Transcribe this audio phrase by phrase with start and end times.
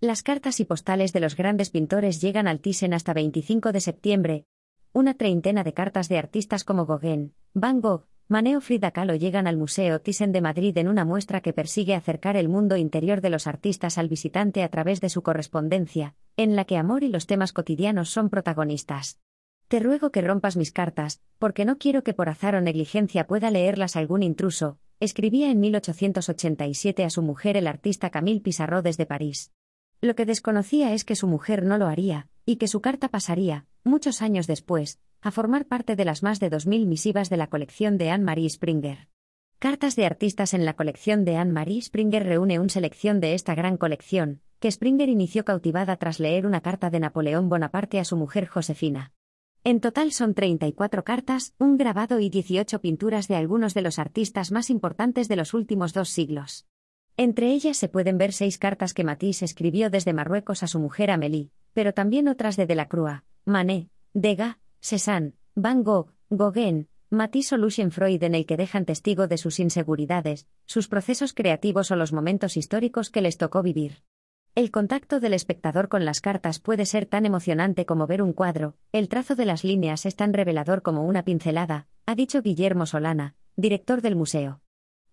[0.00, 4.46] Las cartas y postales de los grandes pintores llegan al Thyssen hasta 25 de septiembre.
[4.92, 9.56] Una treintena de cartas de artistas como Gauguin, Van Gogh, Maneo Frida Kahlo llegan al
[9.56, 13.48] Museo Thyssen de Madrid en una muestra que persigue acercar el mundo interior de los
[13.48, 17.52] artistas al visitante a través de su correspondencia, en la que amor y los temas
[17.52, 19.18] cotidianos son protagonistas.
[19.66, 23.50] Te ruego que rompas mis cartas, porque no quiero que por azar o negligencia pueda
[23.50, 29.50] leerlas algún intruso, escribía en 1887 a su mujer el artista Camille Pissarro desde París.
[30.00, 33.66] Lo que desconocía es que su mujer no lo haría, y que su carta pasaría,
[33.82, 37.98] muchos años después, a formar parte de las más de 2.000 misivas de la colección
[37.98, 39.08] de Anne-Marie Springer.
[39.58, 43.76] Cartas de artistas en la colección de Anne-Marie Springer reúne una selección de esta gran
[43.76, 48.46] colección, que Springer inició cautivada tras leer una carta de Napoleón Bonaparte a su mujer
[48.46, 49.12] Josefina.
[49.64, 54.52] En total son 34 cartas, un grabado y 18 pinturas de algunos de los artistas
[54.52, 56.66] más importantes de los últimos dos siglos.
[57.20, 61.10] Entre ellas se pueden ver seis cartas que Matisse escribió desde Marruecos a su mujer
[61.10, 67.90] Amélie, pero también otras de Delacroix, Manet, Degas, Cézanne, Van Gogh, Gauguin, Matisse o Lucien
[67.90, 72.56] Freud en el que dejan testigo de sus inseguridades, sus procesos creativos o los momentos
[72.56, 74.04] históricos que les tocó vivir.
[74.54, 78.76] El contacto del espectador con las cartas puede ser tan emocionante como ver un cuadro,
[78.92, 83.34] el trazo de las líneas es tan revelador como una pincelada, ha dicho Guillermo Solana,
[83.56, 84.60] director del museo.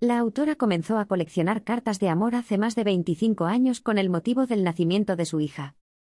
[0.00, 4.10] La autora comenzó a coleccionar cartas de amor hace más de 25 años con el
[4.10, 5.76] motivo del nacimiento de su hija.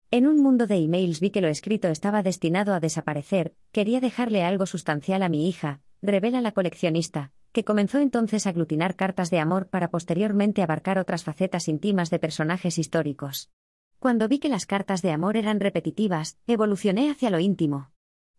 [0.10, 4.44] En un mundo de emails vi que lo escrito estaba destinado a desaparecer, quería dejarle
[4.44, 9.40] algo sustancial a mi hija, revela la coleccionista, que comenzó entonces a aglutinar cartas de
[9.40, 13.52] amor para posteriormente abarcar otras facetas íntimas de personajes históricos.
[14.00, 17.92] Cuando vi que las cartas de amor eran repetitivas, evolucioné hacia lo íntimo.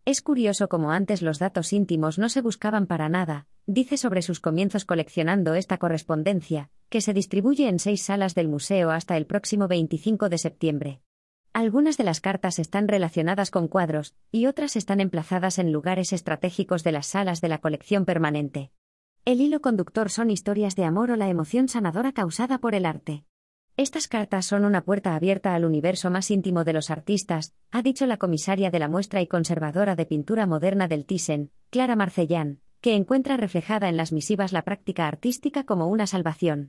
[0.05, 4.39] Es curioso como antes los datos íntimos no se buscaban para nada, dice sobre sus
[4.39, 9.67] comienzos coleccionando esta correspondencia, que se distribuye en seis salas del museo hasta el próximo
[9.67, 11.01] 25 de septiembre.
[11.53, 16.83] Algunas de las cartas están relacionadas con cuadros, y otras están emplazadas en lugares estratégicos
[16.83, 18.71] de las salas de la colección permanente.
[19.23, 23.23] El hilo conductor son historias de amor o la emoción sanadora causada por el arte.
[23.77, 28.07] Estas cartas son una puerta abierta al universo más íntimo de los artistas, ha dicho
[28.07, 32.95] la comisaria de la muestra y conservadora de pintura moderna del Thyssen, Clara Marcellán, que
[32.95, 36.67] encuentra reflejada en las misivas la práctica artística como una salvación.